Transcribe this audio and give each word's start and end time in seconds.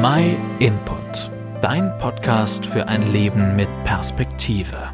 My 0.00 0.36
Input, 0.60 1.28
dein 1.60 1.98
Podcast 1.98 2.64
für 2.64 2.86
ein 2.86 3.10
Leben 3.10 3.56
mit 3.56 3.68
Perspektive. 3.82 4.92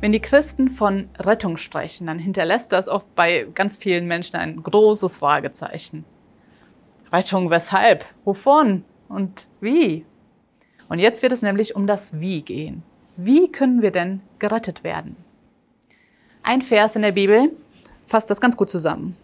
Wenn 0.00 0.12
die 0.12 0.20
Christen 0.20 0.70
von 0.70 1.08
Rettung 1.18 1.56
sprechen, 1.56 2.06
dann 2.06 2.20
hinterlässt 2.20 2.70
das 2.70 2.86
oft 2.88 3.12
bei 3.16 3.48
ganz 3.56 3.76
vielen 3.76 4.06
Menschen 4.06 4.36
ein 4.36 4.62
großes 4.62 5.18
Fragezeichen. 5.18 6.04
Rettung 7.10 7.50
weshalb? 7.50 8.04
Wovon? 8.24 8.84
Und 9.08 9.48
wie? 9.60 10.06
Und 10.88 11.00
jetzt 11.00 11.22
wird 11.22 11.32
es 11.32 11.42
nämlich 11.42 11.74
um 11.74 11.88
das 11.88 12.20
Wie 12.20 12.42
gehen. 12.42 12.84
Wie 13.16 13.50
können 13.50 13.82
wir 13.82 13.90
denn 13.90 14.20
gerettet 14.38 14.84
werden? 14.84 15.16
Ein 16.44 16.62
Vers 16.62 16.94
in 16.94 17.02
der 17.02 17.12
Bibel 17.12 17.50
fasst 18.06 18.30
das 18.30 18.40
ganz 18.40 18.56
gut 18.56 18.70
zusammen. 18.70 19.16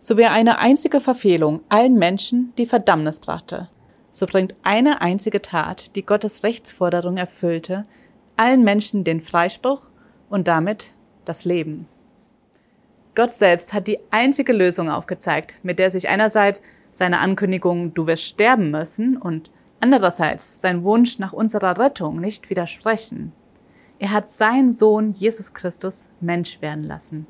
So 0.00 0.18
wie 0.18 0.26
eine 0.26 0.58
einzige 0.58 1.00
Verfehlung 1.00 1.60
allen 1.70 1.94
Menschen 1.94 2.52
die 2.58 2.66
Verdammnis 2.66 3.20
brachte, 3.20 3.70
so 4.12 4.26
bringt 4.26 4.54
eine 4.62 5.00
einzige 5.00 5.42
Tat, 5.42 5.94
die 5.96 6.04
Gottes 6.04 6.42
Rechtsforderung 6.42 7.16
erfüllte, 7.16 7.86
allen 8.36 8.64
Menschen 8.64 9.04
den 9.04 9.20
Freispruch 9.20 9.90
und 10.28 10.48
damit 10.48 10.94
das 11.24 11.44
Leben. 11.44 11.86
Gott 13.14 13.32
selbst 13.32 13.72
hat 13.72 13.86
die 13.86 13.98
einzige 14.10 14.52
Lösung 14.52 14.88
aufgezeigt, 14.88 15.54
mit 15.62 15.78
der 15.78 15.90
sich 15.90 16.08
einerseits 16.08 16.62
seine 16.92 17.18
Ankündigung, 17.18 17.92
du 17.94 18.06
wirst 18.06 18.24
sterben 18.24 18.70
müssen, 18.70 19.16
und 19.16 19.50
andererseits 19.80 20.60
sein 20.60 20.84
Wunsch 20.84 21.18
nach 21.18 21.32
unserer 21.32 21.78
Rettung 21.78 22.20
nicht 22.20 22.50
widersprechen. 22.50 23.32
Er 23.98 24.12
hat 24.12 24.30
seinen 24.30 24.70
Sohn 24.70 25.12
Jesus 25.12 25.52
Christus 25.52 26.08
Mensch 26.20 26.62
werden 26.62 26.84
lassen 26.84 27.26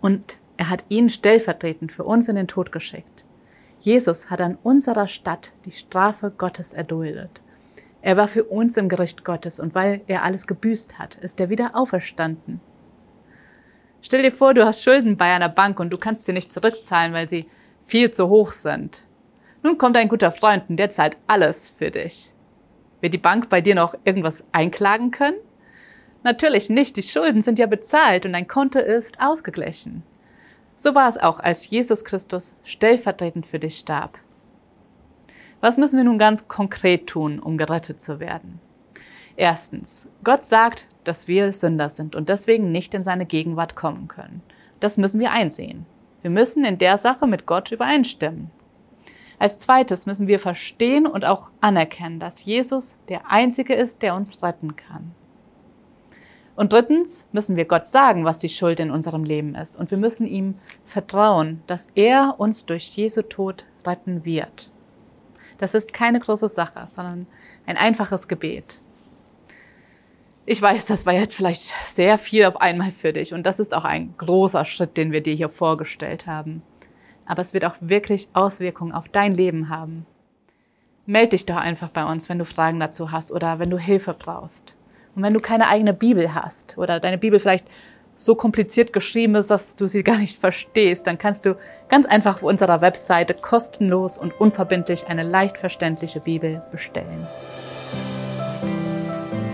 und 0.00 0.38
er 0.56 0.70
hat 0.70 0.86
ihn 0.88 1.10
stellvertretend 1.10 1.92
für 1.92 2.04
uns 2.04 2.28
in 2.28 2.36
den 2.36 2.48
Tod 2.48 2.72
geschickt. 2.72 3.25
Jesus 3.86 4.30
hat 4.30 4.40
an 4.40 4.58
unserer 4.64 5.06
Stadt 5.06 5.52
die 5.64 5.70
Strafe 5.70 6.32
Gottes 6.36 6.72
erduldet. 6.72 7.40
Er 8.02 8.16
war 8.16 8.26
für 8.26 8.42
uns 8.42 8.76
im 8.76 8.88
Gericht 8.88 9.24
Gottes 9.24 9.60
und 9.60 9.76
weil 9.76 10.00
er 10.08 10.24
alles 10.24 10.48
gebüßt 10.48 10.98
hat, 10.98 11.14
ist 11.14 11.38
er 11.38 11.50
wieder 11.50 11.76
auferstanden. 11.76 12.60
Stell 14.02 14.22
dir 14.22 14.32
vor, 14.32 14.54
du 14.54 14.66
hast 14.66 14.82
Schulden 14.82 15.16
bei 15.16 15.32
einer 15.32 15.48
Bank 15.48 15.78
und 15.78 15.90
du 15.90 15.98
kannst 15.98 16.26
sie 16.26 16.32
nicht 16.32 16.52
zurückzahlen, 16.52 17.12
weil 17.12 17.28
sie 17.28 17.46
viel 17.84 18.10
zu 18.10 18.28
hoch 18.28 18.50
sind. 18.50 19.06
Nun 19.62 19.78
kommt 19.78 19.96
ein 19.96 20.08
guter 20.08 20.32
Freund 20.32 20.68
und 20.68 20.78
der 20.78 20.90
zahlt 20.90 21.16
alles 21.28 21.70
für 21.70 21.92
dich. 21.92 22.34
Wird 23.00 23.14
die 23.14 23.18
Bank 23.18 23.48
bei 23.48 23.60
dir 23.60 23.76
noch 23.76 23.94
irgendwas 24.04 24.42
einklagen 24.50 25.12
können? 25.12 25.38
Natürlich 26.24 26.70
nicht, 26.70 26.96
die 26.96 27.04
Schulden 27.04 27.40
sind 27.40 27.60
ja 27.60 27.66
bezahlt 27.66 28.26
und 28.26 28.32
dein 28.32 28.48
Konto 28.48 28.80
ist 28.80 29.20
ausgeglichen. 29.20 30.02
So 30.76 30.94
war 30.94 31.08
es 31.08 31.16
auch, 31.16 31.40
als 31.40 31.68
Jesus 31.68 32.04
Christus 32.04 32.52
stellvertretend 32.62 33.46
für 33.46 33.58
dich 33.58 33.78
starb. 33.78 34.18
Was 35.60 35.78
müssen 35.78 35.96
wir 35.96 36.04
nun 36.04 36.18
ganz 36.18 36.48
konkret 36.48 37.06
tun, 37.06 37.38
um 37.38 37.56
gerettet 37.56 38.02
zu 38.02 38.20
werden? 38.20 38.60
Erstens, 39.36 40.08
Gott 40.22 40.44
sagt, 40.44 40.86
dass 41.04 41.28
wir 41.28 41.52
Sünder 41.52 41.88
sind 41.88 42.14
und 42.14 42.28
deswegen 42.28 42.72
nicht 42.72 42.92
in 42.94 43.02
seine 43.02 43.26
Gegenwart 43.26 43.74
kommen 43.74 44.06
können. 44.08 44.42
Das 44.80 44.98
müssen 44.98 45.20
wir 45.20 45.30
einsehen. 45.30 45.86
Wir 46.20 46.30
müssen 46.30 46.64
in 46.64 46.78
der 46.78 46.98
Sache 46.98 47.26
mit 47.26 47.46
Gott 47.46 47.72
übereinstimmen. 47.72 48.50
Als 49.38 49.58
zweites 49.58 50.06
müssen 50.06 50.26
wir 50.26 50.40
verstehen 50.40 51.06
und 51.06 51.24
auch 51.24 51.50
anerkennen, 51.60 52.20
dass 52.20 52.44
Jesus 52.44 52.98
der 53.08 53.30
Einzige 53.30 53.74
ist, 53.74 54.02
der 54.02 54.14
uns 54.14 54.42
retten 54.42 54.76
kann. 54.76 55.14
Und 56.56 56.72
drittens 56.72 57.26
müssen 57.32 57.56
wir 57.56 57.66
Gott 57.66 57.86
sagen, 57.86 58.24
was 58.24 58.38
die 58.38 58.48
Schuld 58.48 58.80
in 58.80 58.90
unserem 58.90 59.24
Leben 59.24 59.54
ist. 59.54 59.76
Und 59.76 59.90
wir 59.90 59.98
müssen 59.98 60.26
ihm 60.26 60.54
vertrauen, 60.86 61.62
dass 61.66 61.88
er 61.94 62.36
uns 62.38 62.64
durch 62.64 62.88
Jesu 62.96 63.22
Tod 63.22 63.66
retten 63.86 64.24
wird. 64.24 64.72
Das 65.58 65.74
ist 65.74 65.92
keine 65.92 66.18
große 66.18 66.48
Sache, 66.48 66.86
sondern 66.88 67.26
ein 67.66 67.76
einfaches 67.76 68.26
Gebet. 68.26 68.80
Ich 70.46 70.62
weiß, 70.62 70.86
das 70.86 71.04
war 71.06 71.12
jetzt 71.12 71.34
vielleicht 71.34 71.62
sehr 71.84 72.18
viel 72.18 72.44
auf 72.44 72.60
einmal 72.60 72.90
für 72.90 73.12
dich 73.12 73.34
und 73.34 73.44
das 73.44 73.58
ist 73.58 73.74
auch 73.74 73.84
ein 73.84 74.14
großer 74.16 74.64
Schritt, 74.64 74.96
den 74.96 75.12
wir 75.12 75.20
dir 75.20 75.34
hier 75.34 75.48
vorgestellt 75.48 76.26
haben. 76.26 76.62
Aber 77.26 77.42
es 77.42 77.52
wird 77.52 77.64
auch 77.64 77.74
wirklich 77.80 78.28
Auswirkungen 78.32 78.92
auf 78.92 79.08
dein 79.08 79.32
Leben 79.32 79.68
haben. 79.68 80.06
Meld 81.04 81.32
dich 81.32 81.46
doch 81.46 81.56
einfach 81.56 81.88
bei 81.88 82.04
uns, 82.04 82.28
wenn 82.28 82.38
du 82.38 82.44
Fragen 82.44 82.78
dazu 82.78 83.10
hast 83.10 83.32
oder 83.32 83.58
wenn 83.58 83.70
du 83.70 83.78
Hilfe 83.78 84.14
brauchst. 84.14 84.76
Und 85.16 85.22
wenn 85.22 85.32
du 85.32 85.40
keine 85.40 85.68
eigene 85.68 85.94
Bibel 85.94 86.34
hast 86.34 86.76
oder 86.76 87.00
deine 87.00 87.16
Bibel 87.16 87.40
vielleicht 87.40 87.66
so 88.16 88.34
kompliziert 88.34 88.92
geschrieben 88.92 89.34
ist, 89.34 89.50
dass 89.50 89.74
du 89.74 89.88
sie 89.88 90.04
gar 90.04 90.18
nicht 90.18 90.38
verstehst, 90.38 91.06
dann 91.06 91.18
kannst 91.18 91.46
du 91.46 91.56
ganz 91.88 92.06
einfach 92.06 92.36
auf 92.36 92.42
unserer 92.42 92.82
Webseite 92.82 93.34
kostenlos 93.34 94.18
und 94.18 94.38
unverbindlich 94.38 95.06
eine 95.08 95.22
leicht 95.22 95.58
verständliche 95.58 96.20
Bibel 96.20 96.62
bestellen. 96.70 97.26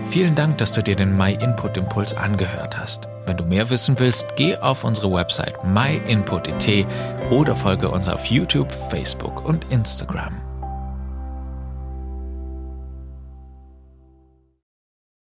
Vielen 0.09 0.35
Dank, 0.35 0.57
dass 0.59 0.73
du 0.73 0.83
dir 0.83 0.95
den 0.95 1.17
My 1.17 1.33
Input 1.33 1.77
Impuls 1.77 2.13
angehört 2.13 2.77
hast. 2.77 3.07
Wenn 3.25 3.37
du 3.37 3.45
mehr 3.45 3.69
wissen 3.69 3.97
willst, 3.99 4.35
geh 4.35 4.57
auf 4.57 4.83
unsere 4.83 5.11
Website 5.11 5.63
myinput.it 5.63 6.85
oder 7.31 7.55
folge 7.55 7.89
uns 7.89 8.09
auf 8.09 8.25
YouTube, 8.25 8.71
Facebook 8.91 9.45
und 9.45 9.71
Instagram. 9.71 10.52